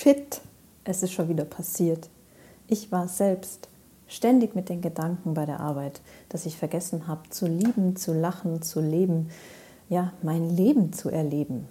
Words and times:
Shit, 0.00 0.42
es 0.84 1.02
ist 1.02 1.10
schon 1.10 1.28
wieder 1.28 1.44
passiert. 1.44 2.08
Ich 2.68 2.92
war 2.92 3.08
selbst 3.08 3.68
ständig 4.06 4.54
mit 4.54 4.68
den 4.68 4.80
Gedanken 4.80 5.34
bei 5.34 5.44
der 5.44 5.58
Arbeit, 5.58 6.00
dass 6.28 6.46
ich 6.46 6.56
vergessen 6.56 7.08
habe, 7.08 7.28
zu 7.30 7.48
lieben, 7.48 7.96
zu 7.96 8.14
lachen, 8.14 8.62
zu 8.62 8.80
leben, 8.80 9.28
ja, 9.88 10.12
mein 10.22 10.50
Leben 10.50 10.92
zu 10.92 11.10
erleben. 11.10 11.66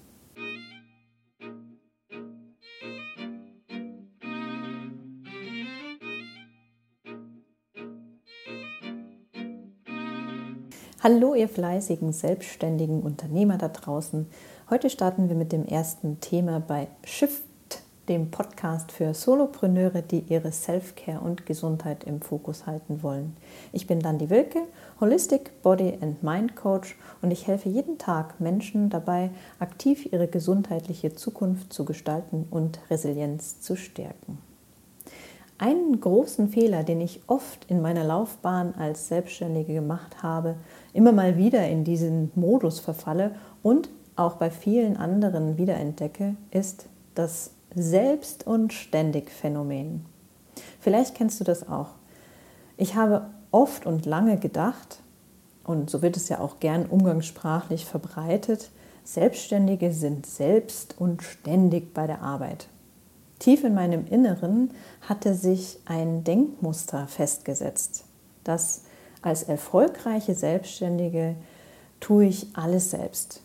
Hallo, 11.02 11.34
ihr 11.34 11.48
fleißigen, 11.48 12.12
selbstständigen 12.12 13.04
Unternehmer 13.04 13.58
da 13.58 13.70
draußen. 13.70 14.28
Heute 14.70 14.90
starten 14.90 15.30
wir 15.30 15.38
mit 15.38 15.54
dem 15.54 15.66
ersten 15.66 16.20
Thema 16.20 16.60
bei 16.60 16.90
Shift, 17.06 17.47
dem 18.08 18.32
Podcast 18.32 18.92
für 18.92 19.14
Solopreneure, 19.14 20.02
die 20.02 20.24
ihre 20.30 20.52
Self-Care 20.52 21.20
und 21.20 21.46
Gesundheit 21.46 22.06
im 22.06 22.22
Fokus 22.22 22.66
halten 22.66 23.04
wollen. 23.04 23.36
Ich 23.74 23.88
bin 23.88 24.00
Dandi 24.00 24.30
Wilke, 24.30 24.62
Holistic 25.02 25.62
Body 25.62 25.98
and 26.02 26.24
Mind 26.24 26.56
Coach 26.56 26.96
und 27.22 27.32
ich 27.32 27.48
helfe 27.48 27.70
jeden 27.70 27.98
Tag 27.98 28.40
Menschen 28.40 28.90
dabei, 28.90 29.30
aktiv 29.60 30.08
ihre 30.12 30.28
gesundheitliche 30.28 31.16
Zukunft 31.16 31.74
zu 31.74 31.86
gestalten 31.86 32.48
und 32.50 32.80
Resilienz 32.90 33.60
zu 33.60 33.76
stärken. 33.76 34.38
Einen 35.60 36.00
großen 36.00 36.50
Fehler, 36.50 36.84
den 36.84 37.02
ich 37.02 37.22
oft 37.28 37.66
in 37.68 37.82
meiner 37.82 38.04
Laufbahn 38.04 38.76
als 38.76 39.08
Selbstständige 39.08 39.74
gemacht 39.74 40.22
habe, 40.22 40.56
immer 40.94 41.12
mal 41.12 41.36
wieder 41.36 41.68
in 41.68 41.84
diesen 41.84 42.32
Modus 42.36 42.80
verfalle 42.80 43.32
und 43.64 43.90
auch 44.16 44.36
bei 44.36 44.52
vielen 44.52 44.98
anderen 44.98 45.58
wiederentdecke, 45.58 46.36
ist 46.52 46.88
das 47.16 47.52
Selbst- 47.78 48.48
und 48.48 48.74
Ständig-Phänomen. 48.74 50.06
Vielleicht 50.80 51.16
kennst 51.16 51.40
du 51.40 51.44
das 51.44 51.70
auch. 51.70 51.90
Ich 52.76 52.96
habe 52.96 53.28
oft 53.52 53.86
und 53.86 54.06
lange 54.06 54.38
gedacht, 54.38 55.02
und 55.64 55.90
so 55.90 56.02
wird 56.02 56.18
es 56.18 56.30
ja 56.30 56.40
auch 56.40 56.60
gern 56.60 56.86
umgangssprachlich 56.86 57.86
verbreitet, 57.86 58.72
Selbstständige 59.04 59.94
sind 59.94 60.26
selbst 60.26 60.96
und 61.00 61.24
ständig 61.24 61.94
bei 61.94 62.08
der 62.08 62.22
Arbeit. 62.22 62.68
Tief 63.40 63.64
in 63.64 63.74
meinem 63.74 64.08
Inneren 64.08 64.72
hatte 65.02 65.36
sich 65.36 65.80
ein 65.86 66.24
Denkmuster 66.24 67.08
festgesetzt, 67.08 68.06
dass 68.44 68.84
als 69.22 69.44
erfolgreiche 69.44 70.34
Selbstständige 70.34 71.36
tue 72.00 72.26
ich 72.26 72.48
alles 72.56 72.92
selbst. 72.92 73.42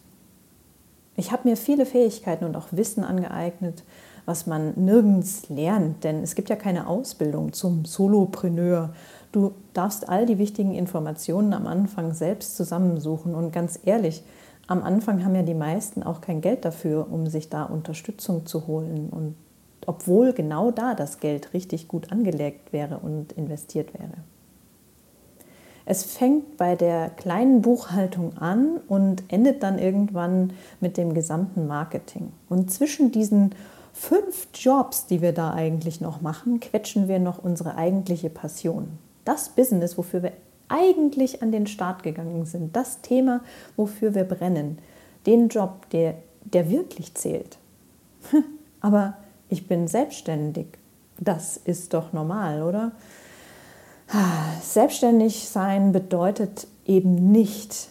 Ich 1.16 1.30
habe 1.30 1.48
mir 1.48 1.56
viele 1.56 1.84
Fähigkeiten 1.84 2.44
und 2.44 2.56
auch 2.56 2.69
Wissen 2.70 3.05
angeeignet, 3.05 3.84
was 4.27 4.47
man 4.47 4.73
nirgends 4.77 5.48
lernt, 5.48 6.05
denn 6.05 6.23
es 6.23 6.34
gibt 6.34 6.48
ja 6.48 6.56
keine 6.56 6.87
Ausbildung 6.87 7.53
zum 7.53 7.84
Solopreneur. 7.84 8.91
Du 9.33 9.53
darfst 9.73 10.09
all 10.09 10.27
die 10.27 10.39
wichtigen 10.39 10.75
Informationen 10.75 11.53
am 11.55 11.67
Anfang 11.67 12.12
selbst 12.15 12.56
zusammensuchen 12.56 13.34
und 13.34 13.53
ganz 13.53 13.81
ehrlich, 13.84 14.23
am 14.69 14.83
Anfang 14.83 15.25
haben 15.25 15.34
ja 15.34 15.43
die 15.43 15.55
meisten 15.55 16.03
auch 16.03 16.20
kein 16.20 16.41
Geld 16.41 16.65
dafür, 16.65 17.09
um 17.11 17.27
sich 17.27 17.48
da 17.48 17.65
Unterstützung 17.65 18.47
zu 18.47 18.67
holen 18.67 19.09
und 19.11 19.34
obwohl 19.87 20.33
genau 20.33 20.70
da 20.70 20.95
das 20.95 21.19
Geld 21.19 21.53
richtig 21.55 21.89
gut 21.89 22.12
angelegt 22.12 22.73
wäre 22.73 22.98
und 22.98 23.33
investiert 23.33 23.93
wäre. 23.95 24.12
Es 25.84 26.05
fängt 26.05 26.56
bei 26.56 26.77
der 26.77 27.11
kleinen 27.11 27.61
Buchhaltung 27.61 28.39
an 28.39 28.81
und 28.87 29.25
endet 29.28 29.65
dann 29.65 29.78
irgendwann 29.78 30.53
mit 30.81 30.97
dem 30.97 31.12
gesamten 31.12 31.67
Marketing. 31.67 32.33
Und 32.48 32.70
zwischen 32.70 33.11
diesen 33.11 33.50
fünf 33.92 34.48
Jobs, 34.54 35.06
die 35.06 35.22
wir 35.22 35.32
da 35.32 35.52
eigentlich 35.52 36.00
noch 36.00 36.20
machen, 36.20 36.60
quetschen 36.60 37.08
wir 37.08 37.18
noch 37.18 37.42
unsere 37.42 37.76
eigentliche 37.76 38.30
Passion. 38.30 38.98
Das 39.24 39.50
Business, 39.50 39.96
wofür 39.96 40.22
wir 40.22 40.32
eigentlich 40.68 41.42
an 41.42 41.52
den 41.52 41.66
Start 41.66 42.02
gegangen 42.02 42.47
sind, 42.47 42.75
das 42.75 43.00
Thema, 43.02 43.41
wofür 43.76 44.14
wir 44.14 44.25
brennen, 44.25 44.78
den 45.26 45.48
Job, 45.48 45.88
der, 45.91 46.14
der 46.44 46.70
wirklich 46.70 47.14
zählt. 47.14 47.58
Aber 48.81 49.14
ich 49.48 49.69
bin 49.69 49.86
selbstständig. 49.86 50.66
Das 51.19 51.56
ist 51.56 51.94
doch 51.94 52.12
normal, 52.12 52.62
oder? 52.62 52.92
Selbstständig 54.62 55.48
sein 55.48 55.92
bedeutet 55.92 56.66
eben 56.84 57.31
nicht, 57.32 57.88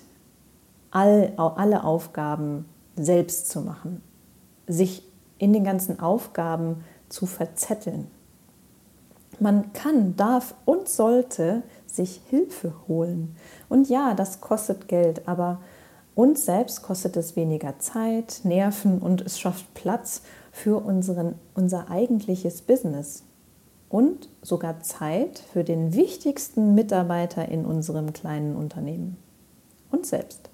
all, 0.92 1.34
alle 1.38 1.84
Aufgaben 1.84 2.66
selbst 2.96 3.50
zu 3.50 3.62
machen, 3.62 4.04
sich 4.68 5.04
in 5.42 5.54
den 5.54 5.64
ganzen 5.64 6.00
Aufgaben 6.00 6.84
zu 7.10 7.26
verzetteln. 7.26 8.08
Man 9.40 9.74
kann, 9.74 10.16
darf 10.16 10.54
und 10.66 10.88
sollte 10.88 11.64
sich 11.88 12.22
Hilfe 12.30 12.74
holen. 12.88 13.36
Und 13.68 13.90
ja, 13.90 14.14
das 14.14 14.40
kostet 14.40 14.88
Geld, 14.88 15.28
aber 15.28 15.60
uns 16.14 16.46
selbst 16.46 16.84
kostet 16.84 17.18
es 17.18 17.36
weniger 17.36 17.80
Zeit, 17.80 18.42
Nerven 18.44 19.00
und 19.00 19.22
es 19.22 19.40
schafft 19.40 19.74
Platz 19.74 20.22
für 20.52 20.78
unseren, 20.78 21.34
unser 21.56 21.90
eigentliches 21.90 22.62
Business 22.62 23.24
und 23.90 24.30
sogar 24.44 24.82
Zeit 24.82 25.40
für 25.52 25.64
den 25.64 25.96
wichtigsten 25.96 26.76
Mitarbeiter 26.76 27.50
in 27.50 27.66
unserem 27.66 28.14
kleinen 28.14 28.56
Unternehmen, 28.56 29.18
uns 29.90 30.10
selbst. 30.10 30.52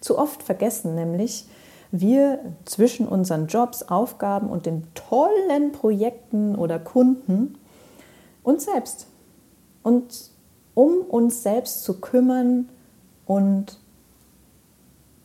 Zu 0.00 0.18
oft 0.18 0.44
vergessen 0.44 0.94
nämlich 0.94 1.46
wir 1.92 2.38
zwischen 2.64 3.06
unseren 3.08 3.46
Jobs, 3.46 3.82
Aufgaben 3.82 4.48
und 4.48 4.66
den 4.66 4.86
tollen 4.94 5.72
Projekten 5.72 6.54
oder 6.54 6.78
Kunden 6.78 7.56
uns 8.42 8.64
selbst. 8.64 9.06
Und 9.82 10.30
um 10.74 11.00
uns 11.00 11.42
selbst 11.42 11.82
zu 11.84 12.00
kümmern 12.00 12.68
und 13.26 13.78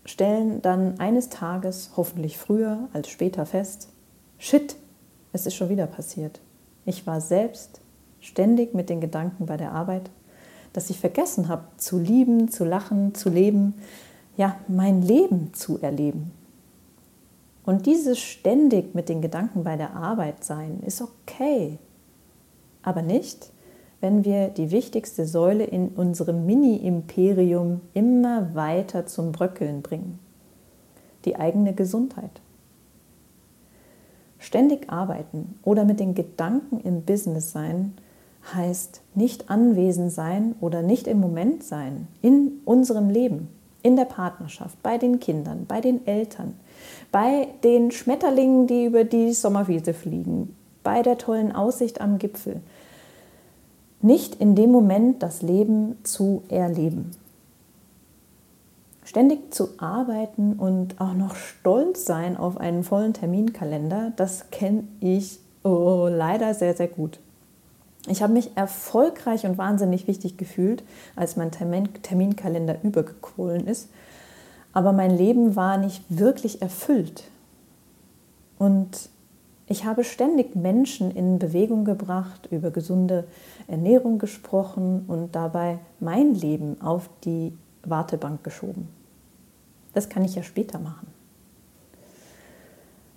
stellen 0.06 0.62
dann 0.62 1.00
eines 1.00 1.30
Tages, 1.30 1.92
hoffentlich 1.98 2.38
früher 2.38 2.88
als 2.94 3.10
später 3.10 3.46
fest, 3.46 3.90
shit, 4.38 4.76
es 5.34 5.46
ist 5.46 5.56
schon 5.56 5.70
wieder 5.70 5.88
passiert. 5.88 6.40
Ich 6.86 7.06
war 7.08 7.22
selbst 7.22 7.82
ständig 8.20 8.74
mit 8.74 8.90
den 8.90 9.02
Gedanken 9.02 9.46
bei 9.46 9.58
der 9.58 9.72
Arbeit, 9.72 10.10
dass 10.74 10.90
ich 10.90 11.00
vergessen 11.00 11.48
habe, 11.48 11.64
zu 11.78 12.00
lieben, 12.00 12.50
zu 12.50 12.66
lachen, 12.66 13.16
zu 13.16 13.30
leben, 13.30 13.76
ja, 14.38 14.58
mein 14.68 15.02
Leben 15.02 15.54
zu 15.54 15.80
erleben. 15.82 16.32
Und 17.66 17.88
dieses 17.88 18.20
ständig 18.20 18.94
mit 18.94 19.10
den 19.10 19.22
Gedanken 19.22 19.64
bei 19.64 19.76
der 19.76 19.96
Arbeit 19.96 20.44
sein 20.44 20.82
ist 20.86 21.02
okay, 21.02 21.80
aber 22.84 23.02
nicht, 23.02 23.52
wenn 24.02 24.24
wir 24.24 24.50
die 24.50 24.70
wichtigste 24.70 25.26
Säule 25.26 25.64
in 25.64 25.90
unserem 25.90 26.46
Mini-Imperium 26.46 27.82
immer 27.94 28.54
weiter 28.54 29.08
zum 29.08 29.32
Bröckeln 29.32 29.82
bringen, 29.82 30.20
die 31.26 31.38
eigene 31.38 31.74
Gesundheit. 31.74 32.42
Ständig 34.38 34.92
arbeiten 34.92 35.58
oder 35.64 35.86
mit 35.86 36.00
den 36.00 36.14
Gedanken 36.14 36.80
im 36.82 37.02
Business 37.02 37.52
sein 37.52 37.94
heißt 38.54 39.02
nicht 39.16 39.50
anwesend 39.50 40.12
sein 40.12 40.54
oder 40.62 40.84
nicht 40.84 41.08
im 41.08 41.20
Moment 41.20 41.64
sein 41.64 42.08
in 42.22 42.62
unserem 42.64 43.10
Leben, 43.10 43.48
in 43.86 43.96
der 43.96 44.06
Partnerschaft, 44.06 44.82
bei 44.82 44.98
den 44.98 45.20
Kindern, 45.20 45.68
bei 45.68 45.80
den 45.80 46.08
Eltern, 46.08 46.56
bei 47.12 47.50
den 47.64 47.92
Schmetterlingen, 47.92 48.66
die 48.66 48.86
über 48.86 49.04
die 49.04 49.32
Sommerwiese 49.32 49.94
fliegen, 49.94 50.56
bei 50.82 51.04
der 51.04 51.20
tollen 51.20 51.52
Aussicht 51.52 52.02
am 52.02 52.18
Gipfel, 52.18 52.62
nicht 54.02 54.42
in 54.42 54.56
dem 54.56 54.72
Moment 54.72 55.22
das 55.22 55.44
Leben 55.44 56.00
zu 56.02 56.42
erleben. 56.50 57.12
Ständig 59.04 59.54
zu 59.54 59.70
arbeiten 59.78 60.54
und 60.54 61.00
auch 61.00 61.14
noch 61.14 61.36
stolz 61.36 62.06
sein 62.06 62.38
auf 62.38 62.58
einen 62.58 62.84
vollen 62.84 63.14
Terminkalender, 63.14 64.14
das 64.16 64.50
kenne 64.50 64.86
ich 65.00 65.40
oh, 65.64 66.08
leider 66.10 66.56
sehr, 66.56 66.74
sehr 66.74 66.88
gut. 66.88 67.20
Ich 68.08 68.22
habe 68.22 68.34
mich 68.34 68.56
erfolgreich 68.56 69.46
und 69.46 69.58
wahnsinnig 69.58 70.08
wichtig 70.08 70.38
gefühlt, 70.38 70.84
als 71.16 71.38
mein 71.38 71.52
Termin 71.52 71.90
Terminkalender 72.04 72.78
übergequollen 72.84 73.66
ist. 73.68 73.90
Aber 74.74 74.92
mein 74.92 75.12
Leben 75.12 75.56
war 75.56 75.78
nicht 75.78 76.04
wirklich 76.10 76.62
erfüllt. 76.62 77.24
Und 78.60 79.10
ich 79.68 79.86
habe 79.86 80.04
ständig 80.04 80.56
Menschen 80.56 81.10
in 81.10 81.40
Bewegung 81.40 81.86
gebracht, 81.86 82.48
über 82.52 82.70
gesunde 82.70 83.26
Ernährung 83.68 84.20
gesprochen 84.20 85.06
und 85.08 85.34
dabei 85.36 85.80
mein 86.00 86.36
Leben 86.36 86.80
auf 86.82 87.10
die 87.24 87.58
Wartebank 87.84 88.44
geschoben. 88.44 88.88
Das 89.94 90.10
kann 90.10 90.24
ich 90.24 90.36
ja 90.36 90.44
später 90.44 90.78
machen. 90.78 91.08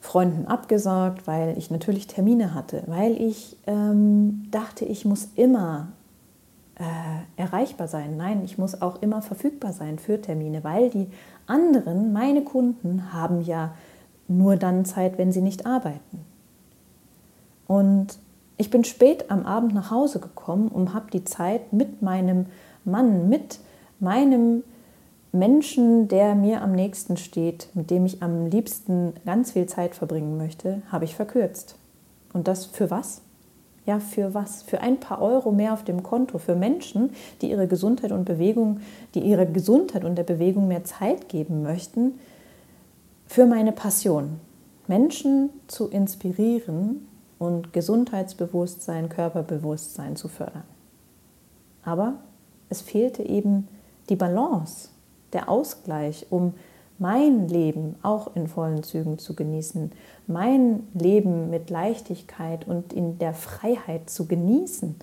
Freunden 0.08 0.46
abgesagt, 0.46 1.26
weil 1.26 1.58
ich 1.58 1.70
natürlich 1.70 2.06
Termine 2.06 2.54
hatte, 2.54 2.82
weil 2.86 3.20
ich 3.20 3.58
ähm, 3.66 4.46
dachte, 4.50 4.86
ich 4.86 5.04
muss 5.04 5.28
immer 5.34 5.88
äh, 6.76 6.82
erreichbar 7.36 7.88
sein. 7.88 8.16
Nein, 8.16 8.40
ich 8.42 8.56
muss 8.56 8.80
auch 8.80 9.02
immer 9.02 9.20
verfügbar 9.20 9.74
sein 9.74 9.98
für 9.98 10.18
Termine, 10.18 10.64
weil 10.64 10.88
die 10.88 11.08
anderen, 11.46 12.14
meine 12.14 12.40
Kunden, 12.40 13.12
haben 13.12 13.42
ja 13.42 13.74
nur 14.28 14.56
dann 14.56 14.86
Zeit, 14.86 15.18
wenn 15.18 15.30
sie 15.30 15.42
nicht 15.42 15.66
arbeiten. 15.66 16.24
Und 17.66 18.18
ich 18.56 18.70
bin 18.70 18.84
spät 18.84 19.30
am 19.30 19.44
Abend 19.44 19.74
nach 19.74 19.90
Hause 19.90 20.20
gekommen 20.20 20.68
und 20.68 20.94
habe 20.94 21.10
die 21.12 21.24
Zeit 21.24 21.74
mit 21.74 22.00
meinem 22.00 22.46
Mann, 22.82 23.28
mit 23.28 23.58
meinem 24.00 24.64
Menschen, 25.32 26.08
der 26.08 26.34
mir 26.34 26.62
am 26.62 26.72
nächsten 26.72 27.16
steht, 27.16 27.68
mit 27.74 27.90
dem 27.90 28.06
ich 28.06 28.22
am 28.22 28.46
liebsten 28.46 29.12
ganz 29.26 29.52
viel 29.52 29.66
Zeit 29.66 29.94
verbringen 29.94 30.38
möchte, 30.38 30.82
habe 30.90 31.04
ich 31.04 31.14
verkürzt. 31.14 31.76
Und 32.32 32.48
das 32.48 32.64
für 32.66 32.90
was? 32.90 33.20
Ja, 33.84 34.00
für 34.00 34.32
was? 34.34 34.62
Für 34.62 34.80
ein 34.80 35.00
paar 35.00 35.20
Euro 35.20 35.50
mehr 35.50 35.72
auf 35.72 35.84
dem 35.84 36.02
Konto. 36.02 36.38
Für 36.38 36.54
Menschen, 36.54 37.10
die 37.40 37.50
ihre 37.50 37.66
Gesundheit 37.66 38.12
und 38.12 38.24
Bewegung, 38.24 38.80
die 39.14 39.20
ihrer 39.20 39.46
Gesundheit 39.46 40.04
und 40.04 40.16
der 40.16 40.24
Bewegung 40.24 40.68
mehr 40.68 40.84
Zeit 40.84 41.28
geben 41.28 41.62
möchten. 41.62 42.18
Für 43.26 43.46
meine 43.46 43.72
Passion. 43.72 44.40
Menschen 44.86 45.50
zu 45.66 45.88
inspirieren 45.88 47.06
und 47.38 47.74
Gesundheitsbewusstsein, 47.74 49.10
Körperbewusstsein 49.10 50.16
zu 50.16 50.28
fördern. 50.28 50.64
Aber 51.84 52.14
es 52.70 52.80
fehlte 52.80 53.22
eben 53.22 53.68
die 54.08 54.16
Balance 54.16 54.88
der 55.32 55.48
Ausgleich, 55.48 56.26
um 56.30 56.54
mein 56.98 57.48
Leben 57.48 57.94
auch 58.02 58.34
in 58.34 58.48
vollen 58.48 58.82
Zügen 58.82 59.18
zu 59.18 59.34
genießen, 59.34 59.92
mein 60.26 60.86
Leben 60.94 61.48
mit 61.50 61.70
Leichtigkeit 61.70 62.66
und 62.66 62.92
in 62.92 63.18
der 63.18 63.34
Freiheit 63.34 64.10
zu 64.10 64.26
genießen, 64.26 64.96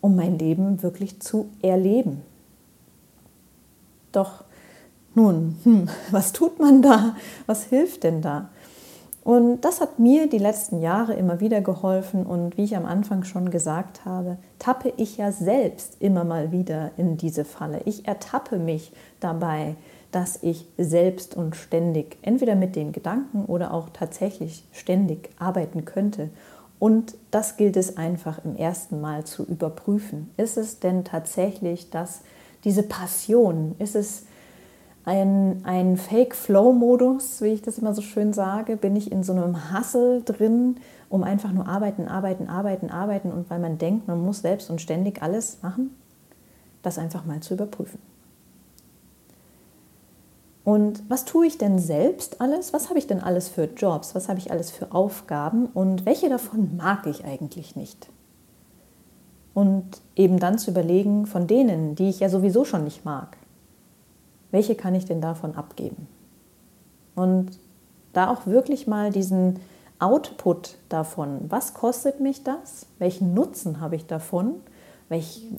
um 0.00 0.16
mein 0.16 0.38
Leben 0.38 0.82
wirklich 0.82 1.20
zu 1.20 1.48
erleben. 1.62 2.22
Doch 4.12 4.44
nun, 5.14 5.56
hm, 5.62 5.88
was 6.10 6.32
tut 6.32 6.58
man 6.58 6.82
da? 6.82 7.16
Was 7.46 7.64
hilft 7.64 8.04
denn 8.04 8.20
da? 8.20 8.50
Und 9.26 9.62
das 9.62 9.80
hat 9.80 9.98
mir 9.98 10.28
die 10.28 10.38
letzten 10.38 10.80
Jahre 10.80 11.14
immer 11.14 11.40
wieder 11.40 11.60
geholfen 11.60 12.24
und 12.24 12.56
wie 12.56 12.62
ich 12.62 12.76
am 12.76 12.86
Anfang 12.86 13.24
schon 13.24 13.50
gesagt 13.50 14.04
habe, 14.04 14.36
tappe 14.60 14.92
ich 14.98 15.16
ja 15.16 15.32
selbst 15.32 15.96
immer 15.98 16.22
mal 16.22 16.52
wieder 16.52 16.92
in 16.96 17.16
diese 17.16 17.44
Falle. 17.44 17.80
Ich 17.86 18.06
ertappe 18.06 18.60
mich 18.60 18.92
dabei, 19.18 19.74
dass 20.12 20.44
ich 20.44 20.68
selbst 20.78 21.36
und 21.36 21.56
ständig 21.56 22.18
entweder 22.22 22.54
mit 22.54 22.76
den 22.76 22.92
Gedanken 22.92 23.46
oder 23.46 23.74
auch 23.74 23.88
tatsächlich 23.88 24.62
ständig 24.70 25.28
arbeiten 25.40 25.84
könnte. 25.84 26.30
Und 26.78 27.16
das 27.32 27.56
gilt 27.56 27.76
es 27.76 27.96
einfach 27.96 28.44
im 28.44 28.54
ersten 28.54 29.00
Mal 29.00 29.24
zu 29.24 29.42
überprüfen. 29.42 30.30
Ist 30.36 30.56
es 30.56 30.78
denn 30.78 31.02
tatsächlich 31.02 31.90
das, 31.90 32.20
diese 32.62 32.84
Passion? 32.84 33.74
Ist 33.80 33.96
es 33.96 34.22
ein, 35.06 35.60
ein 35.64 35.96
Fake-Flow-Modus, 35.96 37.40
wie 37.40 37.50
ich 37.50 37.62
das 37.62 37.78
immer 37.78 37.94
so 37.94 38.02
schön 38.02 38.32
sage, 38.32 38.76
bin 38.76 38.96
ich 38.96 39.12
in 39.12 39.22
so 39.22 39.32
einem 39.32 39.70
Hassel 39.70 40.22
drin, 40.24 40.78
um 41.08 41.22
einfach 41.22 41.52
nur 41.52 41.68
arbeiten, 41.68 42.08
arbeiten, 42.08 42.48
arbeiten, 42.48 42.90
arbeiten 42.90 43.30
und 43.30 43.48
weil 43.48 43.60
man 43.60 43.78
denkt, 43.78 44.08
man 44.08 44.20
muss 44.20 44.40
selbst 44.40 44.68
und 44.68 44.80
ständig 44.80 45.22
alles 45.22 45.58
machen, 45.62 45.96
das 46.82 46.98
einfach 46.98 47.24
mal 47.24 47.38
zu 47.38 47.54
überprüfen. 47.54 48.00
Und 50.64 51.04
was 51.08 51.24
tue 51.24 51.46
ich 51.46 51.56
denn 51.56 51.78
selbst 51.78 52.40
alles? 52.40 52.72
Was 52.72 52.88
habe 52.88 52.98
ich 52.98 53.06
denn 53.06 53.20
alles 53.20 53.48
für 53.48 53.66
Jobs? 53.76 54.16
Was 54.16 54.28
habe 54.28 54.40
ich 54.40 54.50
alles 54.50 54.72
für 54.72 54.90
Aufgaben? 54.90 55.66
Und 55.66 56.04
welche 56.04 56.28
davon 56.28 56.76
mag 56.76 57.06
ich 57.06 57.24
eigentlich 57.24 57.76
nicht? 57.76 58.08
Und 59.54 59.84
eben 60.16 60.40
dann 60.40 60.58
zu 60.58 60.72
überlegen, 60.72 61.26
von 61.26 61.46
denen, 61.46 61.94
die 61.94 62.08
ich 62.08 62.18
ja 62.18 62.28
sowieso 62.28 62.64
schon 62.64 62.82
nicht 62.82 63.04
mag, 63.04 63.36
welche 64.56 64.74
kann 64.74 64.94
ich 64.94 65.04
denn 65.04 65.20
davon 65.20 65.54
abgeben? 65.54 66.08
Und 67.14 67.50
da 68.14 68.30
auch 68.30 68.46
wirklich 68.46 68.86
mal 68.86 69.10
diesen 69.10 69.60
Output 69.98 70.78
davon, 70.88 71.40
was 71.50 71.74
kostet 71.74 72.20
mich 72.20 72.42
das? 72.42 72.86
Welchen 72.98 73.34
Nutzen 73.34 73.80
habe 73.80 73.96
ich 73.96 74.06
davon? 74.06 74.54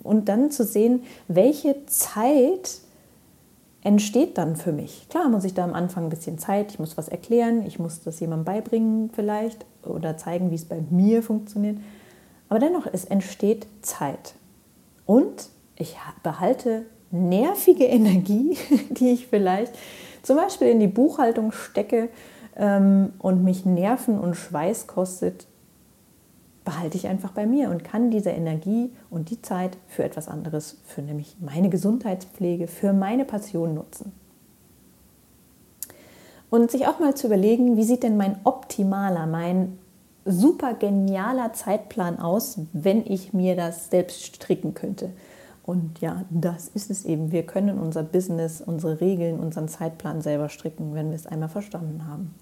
und 0.03 0.27
dann 0.27 0.51
zu 0.51 0.65
sehen, 0.65 1.03
welche 1.29 1.85
Zeit 1.85 2.81
entsteht 3.81 4.37
dann 4.37 4.57
für 4.57 4.73
mich. 4.73 5.07
Klar 5.09 5.29
muss 5.29 5.45
ich 5.45 5.53
da 5.53 5.63
am 5.63 5.73
Anfang 5.73 6.05
ein 6.05 6.09
bisschen 6.09 6.37
Zeit, 6.37 6.71
ich 6.71 6.79
muss 6.79 6.97
was 6.97 7.07
erklären, 7.07 7.65
ich 7.65 7.79
muss 7.79 8.01
das 8.01 8.19
jemandem 8.19 8.43
beibringen 8.43 9.09
vielleicht 9.13 9.65
oder 9.83 10.17
zeigen, 10.17 10.51
wie 10.51 10.55
es 10.55 10.65
bei 10.65 10.83
mir 10.89 11.23
funktioniert. 11.23 11.77
Aber 12.49 12.59
dennoch, 12.59 12.87
es 12.91 13.05
entsteht 13.05 13.67
Zeit. 13.83 14.33
Und 15.05 15.47
ich 15.77 15.95
behalte 16.23 16.83
nervige 17.11 17.85
Energie, 17.85 18.57
die 18.89 19.11
ich 19.11 19.27
vielleicht 19.27 19.73
zum 20.23 20.35
Beispiel 20.35 20.67
in 20.67 20.79
die 20.79 20.87
Buchhaltung 20.87 21.51
stecke 21.51 22.09
ähm, 22.55 23.13
und 23.19 23.43
mich 23.43 23.65
Nerven 23.65 24.19
und 24.19 24.35
Schweiß 24.35 24.87
kostet, 24.87 25.47
behalte 26.65 26.97
ich 26.97 27.07
einfach 27.07 27.31
bei 27.31 27.45
mir 27.45 27.69
und 27.69 27.85
kann 27.85 28.11
diese 28.11 28.31
Energie 28.31 28.91
und 29.09 29.29
die 29.29 29.41
Zeit 29.41 29.77
für 29.87 30.03
etwas 30.03 30.27
anderes, 30.27 30.77
für 30.85 31.01
nämlich 31.01 31.37
meine 31.39 31.69
Gesundheitspflege, 31.69 32.67
für 32.67 32.91
meine 32.91 33.23
Passion 33.23 33.73
nutzen. 33.73 34.11
Und 36.49 36.69
sich 36.71 36.87
auch 36.87 36.99
mal 36.99 37.15
zu 37.15 37.27
überlegen, 37.27 37.77
wie 37.77 37.83
sieht 37.83 38.03
denn 38.03 38.17
mein 38.17 38.37
optimaler, 38.43 39.27
mein 39.27 39.77
super 40.25 40.73
genialer 40.73 41.53
Zeitplan 41.53 42.19
aus, 42.19 42.59
wenn 42.73 43.05
ich 43.05 43.31
mir 43.31 43.55
das 43.55 43.89
selbst 43.89 44.23
stricken 44.23 44.73
könnte. 44.73 45.11
Und 45.67 45.99
ja, 45.99 46.23
das 46.29 46.69
ist 46.69 46.89
es 46.89 47.03
eben. 47.03 47.33
Wir 47.33 47.45
können 47.45 47.77
unser 47.77 48.01
Business, 48.01 48.61
unsere 48.61 49.01
Regeln, 49.01 49.37
unseren 49.37 49.67
Zeitplan 49.67 50.21
selber 50.21 50.47
stricken, 50.47 50.95
wenn 50.95 51.09
wir 51.09 51.15
es 51.17 51.27
einmal 51.27 51.49
verstanden 51.49 52.07
haben. 52.07 52.33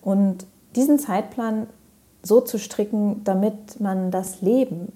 Und 0.00 0.46
diesen 0.76 1.00
Zeitplan 1.00 1.66
so 2.22 2.40
zu 2.40 2.60
stricken, 2.60 3.24
damit 3.24 3.80
man 3.80 4.12
das 4.12 4.42
Leben 4.42 4.92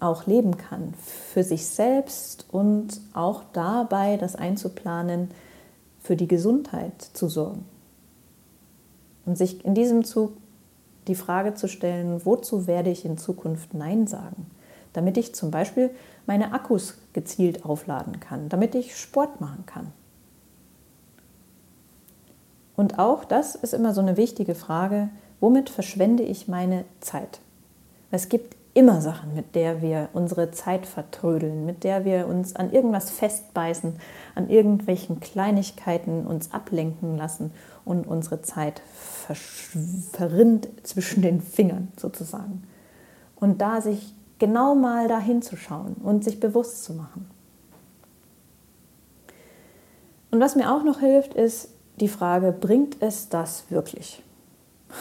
auch 0.00 0.26
leben 0.26 0.56
kann, 0.56 0.94
für 0.94 1.42
sich 1.42 1.66
selbst 1.66 2.46
und 2.50 3.02
auch 3.12 3.42
dabei 3.52 4.16
das 4.16 4.34
einzuplanen, 4.34 5.30
für 6.00 6.16
die 6.16 6.26
Gesundheit 6.26 7.02
zu 7.02 7.28
sorgen. 7.28 7.66
Und 9.26 9.36
sich 9.36 9.62
in 9.62 9.74
diesem 9.74 10.04
Zug 10.04 10.32
die 11.06 11.16
Frage 11.16 11.52
zu 11.52 11.68
stellen, 11.68 12.24
wozu 12.24 12.66
werde 12.66 12.88
ich 12.88 13.04
in 13.04 13.18
Zukunft 13.18 13.74
Nein 13.74 14.06
sagen? 14.06 14.46
Damit 14.96 15.18
ich 15.18 15.34
zum 15.34 15.50
Beispiel 15.50 15.90
meine 16.24 16.54
Akkus 16.54 16.96
gezielt 17.12 17.66
aufladen 17.66 18.18
kann, 18.18 18.48
damit 18.48 18.74
ich 18.74 18.96
Sport 18.96 19.42
machen 19.42 19.64
kann. 19.66 19.92
Und 22.76 22.98
auch 22.98 23.24
das 23.24 23.56
ist 23.56 23.74
immer 23.74 23.92
so 23.92 24.00
eine 24.00 24.16
wichtige 24.16 24.54
Frage, 24.54 25.10
womit 25.38 25.68
verschwende 25.68 26.22
ich 26.22 26.48
meine 26.48 26.86
Zeit? 27.00 27.40
Es 28.10 28.30
gibt 28.30 28.56
immer 28.72 29.02
Sachen, 29.02 29.34
mit 29.34 29.54
der 29.54 29.82
wir 29.82 30.08
unsere 30.14 30.50
Zeit 30.50 30.86
vertrödeln, 30.86 31.66
mit 31.66 31.84
der 31.84 32.06
wir 32.06 32.26
uns 32.26 32.56
an 32.56 32.72
irgendwas 32.72 33.10
festbeißen, 33.10 33.96
an 34.34 34.48
irgendwelchen 34.48 35.20
Kleinigkeiten 35.20 36.26
uns 36.26 36.52
ablenken 36.52 37.18
lassen 37.18 37.52
und 37.84 38.06
unsere 38.06 38.40
Zeit 38.40 38.80
verrinnt 40.12 40.68
zwischen 40.82 41.20
den 41.20 41.42
Fingern 41.42 41.88
sozusagen. 41.98 42.62
Und 43.34 43.60
da 43.60 43.82
sich 43.82 44.14
genau 44.38 44.74
mal 44.74 45.08
da 45.08 45.18
hinzuschauen 45.18 45.94
und 46.02 46.24
sich 46.24 46.40
bewusst 46.40 46.84
zu 46.84 46.92
machen. 46.92 47.30
Und 50.30 50.40
was 50.40 50.56
mir 50.56 50.72
auch 50.72 50.82
noch 50.82 51.00
hilft, 51.00 51.34
ist 51.34 51.70
die 52.00 52.08
Frage, 52.08 52.52
bringt 52.52 53.00
es 53.00 53.28
das 53.28 53.64
wirklich? 53.70 54.22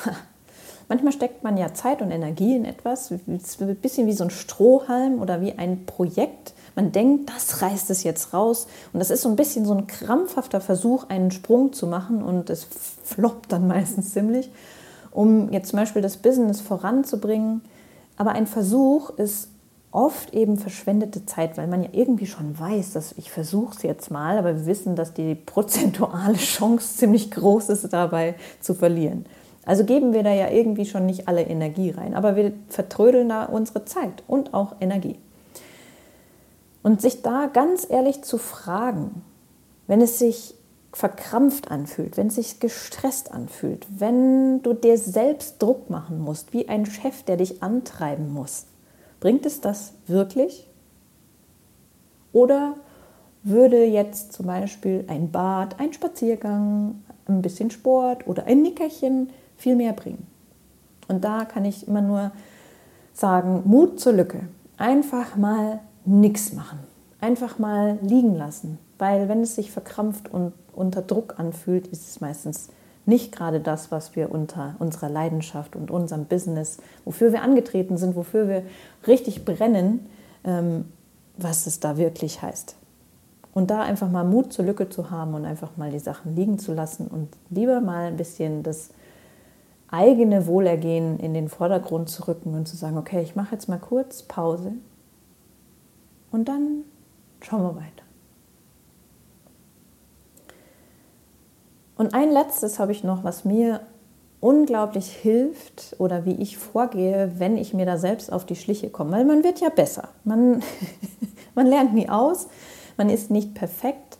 Manchmal 0.88 1.14
steckt 1.14 1.44
man 1.44 1.58
ja 1.58 1.74
Zeit 1.74 2.02
und 2.02 2.12
Energie 2.12 2.56
in 2.56 2.64
etwas, 2.64 3.12
ein 3.12 3.42
bisschen 3.82 4.08
wie 4.08 4.14
so 4.14 4.24
ein 4.24 4.30
Strohhalm 4.30 5.20
oder 5.20 5.42
wie 5.42 5.54
ein 5.54 5.86
Projekt. 5.86 6.54
Man 6.76 6.92
denkt, 6.92 7.32
das 7.36 7.62
reißt 7.62 7.90
es 7.90 8.04
jetzt 8.04 8.34
raus. 8.34 8.68
Und 8.94 9.00
das 9.00 9.10
ist 9.10 9.22
so 9.22 9.30
ein 9.30 9.36
bisschen 9.36 9.66
so 9.66 9.74
ein 9.74 9.88
krampfhafter 9.88 10.62
Versuch, 10.62 11.10
einen 11.10 11.32
Sprung 11.32 11.74
zu 11.74 11.88
machen. 11.88 12.22
Und 12.22 12.52
es 12.52 12.68
floppt 13.04 13.52
dann 13.52 13.68
meistens 13.68 14.14
ziemlich, 14.14 14.52
um 15.10 15.52
jetzt 15.52 15.70
zum 15.70 15.80
Beispiel 15.80 16.04
das 16.04 16.18
Business 16.18 16.62
voranzubringen 16.62 17.62
aber 18.18 18.32
ein 18.32 18.48
Versuch 18.48 19.10
ist 19.12 19.50
oft 19.92 20.34
eben 20.34 20.58
verschwendete 20.58 21.26
Zeit, 21.26 21.58
weil 21.58 21.68
man 21.68 21.84
ja 21.84 21.90
irgendwie 21.94 22.26
schon 22.26 22.60
weiß, 22.60 22.94
dass 22.94 23.14
ich 23.18 23.32
versuche 23.32 23.76
es 23.76 23.84
jetzt 23.84 24.12
mal, 24.12 24.38
aber 24.38 24.56
wir 24.56 24.66
wissen, 24.66 24.96
dass 24.96 25.14
die 25.14 25.36
prozentuale 25.46 26.36
Chance 26.36 26.98
ziemlich 26.98 27.32
groß 27.32 27.70
ist, 27.70 27.92
dabei 27.94 28.36
zu 28.60 28.74
verlieren. 28.74 29.26
Also 29.66 29.84
geben 29.84 30.14
wir 30.14 30.22
da 30.22 30.32
ja 30.32 30.50
irgendwie 30.50 30.86
schon 30.86 31.06
nicht 31.08 31.28
alle 31.28 31.42
Energie 31.42 31.90
rein, 31.90 32.14
aber 32.14 32.36
wir 32.36 32.54
vertrödeln 32.70 33.30
da 33.30 33.46
unsere 33.46 33.86
Zeit 33.86 34.24
und 34.28 34.54
auch 34.54 34.76
Energie. 34.80 35.18
Und 36.84 37.02
sich 37.02 37.24
da 37.24 37.50
ganz 37.52 37.88
ehrlich 37.90 38.22
zu 38.22 38.38
fragen, 38.38 39.24
wenn 39.88 40.02
es 40.02 40.20
sich 40.20 40.54
verkrampft 40.96 41.72
anfühlt, 41.72 42.16
wenn 42.16 42.28
es 42.28 42.36
sich 42.36 42.62
gestresst 42.62 43.34
anfühlt, 43.34 43.86
wenn 43.90 44.62
du 44.62 44.72
dir 44.74 44.98
selbst 44.98 45.62
Druck 45.62 45.90
machen 45.90 46.22
musst, 46.22 46.54
wie 46.54 46.70
ein 46.70 46.86
Chef, 46.86 47.24
der 47.24 47.36
dich 47.36 47.62
antreiben 47.62 48.34
muss, 48.34 48.66
bringt 49.20 49.46
es 49.46 49.60
das 49.60 49.92
wirklich? 50.08 50.70
Oder 52.32 52.76
würde 53.44 53.84
jetzt 53.84 54.32
zum 54.32 54.46
Beispiel 54.46 55.04
ein 55.10 55.32
Bad, 55.32 55.82
ein 55.82 55.92
Spaziergang, 55.92 57.04
ein 57.28 57.42
bisschen 57.42 57.72
Sport 57.72 58.26
oder 58.26 58.46
ein 58.46 58.62
Nickerchen 58.62 59.32
viel 59.58 59.76
mehr 59.76 59.92
bringen? 59.92 60.26
Und 61.10 61.26
da 61.26 61.44
kann 61.44 61.66
ich 61.66 61.90
immer 61.90 62.02
nur 62.02 62.32
sagen, 63.14 63.64
Mut 63.66 64.00
zur 64.00 64.14
Lücke. 64.14 64.48
Einfach 64.78 65.36
mal 65.36 65.82
nichts 66.06 66.54
machen. 66.54 66.80
Einfach 67.26 67.58
mal 67.58 67.98
liegen 68.04 68.36
lassen. 68.36 68.78
Weil 69.00 69.28
wenn 69.28 69.42
es 69.42 69.56
sich 69.56 69.72
verkrampft 69.72 70.32
und 70.32 70.54
unter 70.74 71.02
Druck 71.02 71.40
anfühlt, 71.40 71.88
ist 71.88 72.08
es 72.08 72.22
meistens 72.22 72.70
nicht 73.08 73.36
gerade 73.36 73.60
das, 73.60 73.90
was 73.90 74.16
wir 74.16 74.30
unter 74.32 74.76
unserer 74.78 75.10
Leidenschaft 75.10 75.76
und 75.76 75.90
unserem 75.90 76.26
Business, 76.26 76.78
wofür 77.04 77.32
wir 77.32 77.42
angetreten 77.42 77.98
sind, 77.98 78.16
wofür 78.16 78.48
wir 78.48 78.62
richtig 79.08 79.44
brennen, 79.44 80.06
ähm, 80.44 80.86
was 81.36 81.66
es 81.66 81.80
da 81.80 81.98
wirklich 81.98 82.44
heißt. 82.44 82.76
Und 83.56 83.72
da 83.72 83.82
einfach 83.82 84.12
mal 84.12 84.24
Mut 84.24 84.54
zur 84.54 84.66
Lücke 84.66 84.90
zu 84.90 85.10
haben 85.10 85.34
und 85.34 85.46
einfach 85.46 85.78
mal 85.78 85.90
die 85.90 85.98
Sachen 85.98 86.36
liegen 86.36 86.60
zu 86.60 86.76
lassen 86.76 87.08
und 87.08 87.30
lieber 87.50 87.82
mal 87.82 88.06
ein 88.06 88.18
bisschen 88.18 88.62
das 88.62 88.92
eigene 89.88 90.46
Wohlergehen 90.46 91.20
in 91.20 91.34
den 91.34 91.50
Vordergrund 91.50 92.08
zu 92.08 92.28
rücken 92.28 92.54
und 92.54 92.68
zu 92.68 92.78
sagen, 92.78 93.00
okay, 93.00 93.24
ich 93.24 93.36
mache 93.36 93.56
jetzt 93.56 93.68
mal 93.68 93.80
kurz 93.80 94.22
Pause 94.22 94.74
und 96.32 96.48
dann 96.48 96.84
schauen 97.46 97.62
wir 97.62 97.76
weiter. 97.76 98.04
Und 101.98 102.14
ein 102.14 102.32
letztes 102.32 102.80
habe 102.80 102.92
ich 102.92 103.04
noch, 103.04 103.24
was 103.24 103.46
mir 103.46 103.82
unglaublich 104.42 105.12
hilft 105.12 105.96
oder 105.98 106.26
wie 106.26 106.36
ich 106.36 106.58
vorgehe, 106.58 107.32
wenn 107.38 107.58
ich 107.58 107.74
mir 107.74 107.86
da 107.86 107.98
selbst 107.98 108.32
auf 108.32 108.46
die 108.46 108.56
Schliche 108.56 108.90
komme. 108.90 109.12
Weil 109.12 109.26
man 109.26 109.44
wird 109.44 109.62
ja 109.62 109.70
besser. 109.70 110.10
Man, 110.24 110.62
man 111.56 111.68
lernt 111.68 111.94
nie 111.94 112.10
aus, 112.10 112.48
man 112.98 113.10
ist 113.10 113.32
nicht 113.32 113.54
perfekt. 113.54 114.18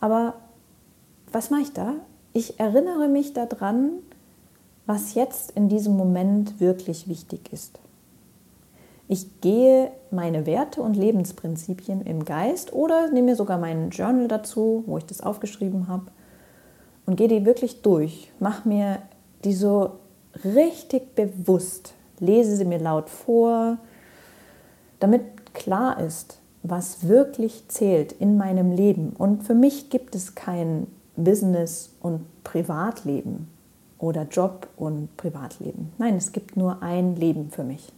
Aber 0.00 0.34
was 1.30 1.50
mache 1.50 1.62
ich 1.62 1.72
da? 1.72 1.94
Ich 2.32 2.58
erinnere 2.58 3.08
mich 3.08 3.34
daran, 3.34 3.90
was 4.86 5.14
jetzt 5.14 5.50
in 5.50 5.68
diesem 5.68 5.96
Moment 5.96 6.60
wirklich 6.60 7.08
wichtig 7.08 7.52
ist. 7.52 7.78
Ich 9.08 9.40
gehe 9.40 9.90
meine 10.10 10.44
Werte 10.44 10.82
und 10.82 10.94
Lebensprinzipien 10.94 12.02
im 12.02 12.26
Geist 12.26 12.74
oder 12.74 13.10
nehme 13.10 13.30
mir 13.30 13.36
sogar 13.36 13.56
meinen 13.56 13.88
Journal 13.88 14.28
dazu, 14.28 14.84
wo 14.86 14.98
ich 14.98 15.06
das 15.06 15.22
aufgeschrieben 15.22 15.88
habe, 15.88 16.04
und 17.06 17.16
gehe 17.16 17.28
die 17.28 17.46
wirklich 17.46 17.80
durch. 17.80 18.30
Mache 18.38 18.68
mir 18.68 18.98
die 19.42 19.54
so 19.54 19.92
richtig 20.44 21.14
bewusst, 21.14 21.94
lese 22.20 22.54
sie 22.54 22.66
mir 22.66 22.78
laut 22.78 23.08
vor, 23.08 23.78
damit 25.00 25.54
klar 25.54 25.98
ist, 26.00 26.38
was 26.62 27.08
wirklich 27.08 27.66
zählt 27.68 28.12
in 28.12 28.36
meinem 28.36 28.72
Leben. 28.72 29.14
Und 29.16 29.42
für 29.42 29.54
mich 29.54 29.88
gibt 29.88 30.14
es 30.14 30.34
kein 30.34 30.86
Business 31.16 31.90
und 32.02 32.26
Privatleben 32.44 33.48
oder 33.98 34.24
Job 34.24 34.68
und 34.76 35.16
Privatleben. 35.16 35.92
Nein, 35.96 36.16
es 36.16 36.32
gibt 36.32 36.58
nur 36.58 36.82
ein 36.82 37.16
Leben 37.16 37.50
für 37.50 37.64
mich. 37.64 37.90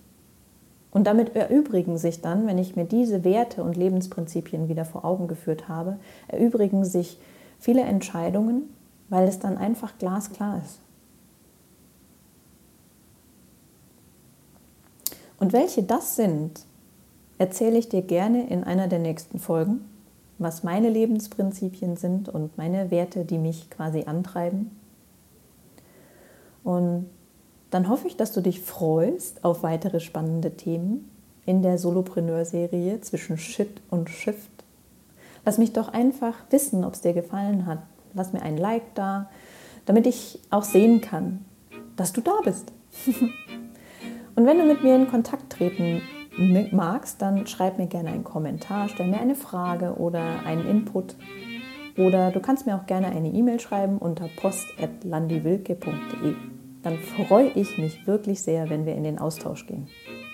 Und 0.90 1.06
damit 1.06 1.36
erübrigen 1.36 1.98
sich 1.98 2.20
dann, 2.20 2.46
wenn 2.46 2.58
ich 2.58 2.74
mir 2.74 2.84
diese 2.84 3.22
Werte 3.22 3.62
und 3.62 3.76
Lebensprinzipien 3.76 4.68
wieder 4.68 4.84
vor 4.84 5.04
Augen 5.04 5.28
geführt 5.28 5.68
habe, 5.68 5.98
erübrigen 6.26 6.84
sich 6.84 7.18
viele 7.58 7.82
Entscheidungen, 7.82 8.62
weil 9.08 9.28
es 9.28 9.38
dann 9.38 9.56
einfach 9.56 9.98
glasklar 9.98 10.60
ist. 10.64 10.80
Und 15.38 15.52
welche 15.52 15.82
das 15.82 16.16
sind, 16.16 16.66
erzähle 17.38 17.78
ich 17.78 17.88
dir 17.88 18.02
gerne 18.02 18.48
in 18.48 18.64
einer 18.64 18.88
der 18.88 18.98
nächsten 18.98 19.38
Folgen, 19.38 19.80
was 20.38 20.62
meine 20.64 20.90
Lebensprinzipien 20.90 21.96
sind 21.96 22.28
und 22.28 22.58
meine 22.58 22.90
Werte, 22.90 23.24
die 23.24 23.38
mich 23.38 23.70
quasi 23.70 24.04
antreiben. 24.06 24.70
Und 26.62 27.06
dann 27.70 27.88
hoffe 27.88 28.08
ich, 28.08 28.16
dass 28.16 28.32
du 28.32 28.40
dich 28.40 28.60
freust 28.60 29.44
auf 29.44 29.62
weitere 29.62 30.00
spannende 30.00 30.56
Themen 30.56 31.08
in 31.46 31.62
der 31.62 31.78
Solopreneur-Serie 31.78 33.00
zwischen 33.00 33.38
Shit 33.38 33.80
und 33.90 34.10
Shift. 34.10 34.50
Lass 35.44 35.58
mich 35.58 35.72
doch 35.72 35.88
einfach 35.88 36.34
wissen, 36.50 36.84
ob 36.84 36.94
es 36.94 37.00
dir 37.00 37.12
gefallen 37.12 37.66
hat. 37.66 37.78
Lass 38.12 38.32
mir 38.32 38.42
ein 38.42 38.56
Like 38.56 38.94
da, 38.94 39.30
damit 39.86 40.06
ich 40.06 40.40
auch 40.50 40.64
sehen 40.64 41.00
kann, 41.00 41.44
dass 41.96 42.12
du 42.12 42.20
da 42.20 42.40
bist. 42.44 42.72
und 44.34 44.46
wenn 44.46 44.58
du 44.58 44.64
mit 44.64 44.82
mir 44.82 44.96
in 44.96 45.08
Kontakt 45.08 45.52
treten 45.52 46.02
magst, 46.72 47.22
dann 47.22 47.46
schreib 47.46 47.78
mir 47.78 47.86
gerne 47.86 48.10
einen 48.10 48.24
Kommentar, 48.24 48.88
stell 48.88 49.08
mir 49.08 49.20
eine 49.20 49.34
Frage 49.34 49.94
oder 49.94 50.44
einen 50.44 50.66
Input. 50.66 51.16
Oder 51.96 52.30
du 52.30 52.40
kannst 52.40 52.66
mir 52.66 52.76
auch 52.76 52.86
gerne 52.86 53.08
eine 53.08 53.28
E-Mail 53.28 53.60
schreiben 53.60 53.98
unter 53.98 54.28
post.landiwilke.de. 54.36 56.59
Dann 56.82 56.98
freue 56.98 57.50
ich 57.54 57.78
mich 57.78 58.06
wirklich 58.06 58.42
sehr, 58.42 58.70
wenn 58.70 58.86
wir 58.86 58.94
in 58.94 59.04
den 59.04 59.18
Austausch 59.18 59.66
gehen. 59.66 59.88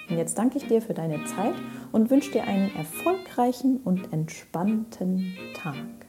Und 0.08 0.18
jetzt 0.18 0.38
danke 0.38 0.58
ich 0.58 0.66
dir 0.66 0.80
für 0.80 0.94
deine 0.94 1.24
Zeit 1.24 1.54
und 1.92 2.10
wünsche 2.10 2.30
dir 2.30 2.44
einen 2.44 2.74
erfolgreichen 2.76 3.78
und 3.78 4.12
entspannten 4.12 5.36
Tag. 5.54 6.05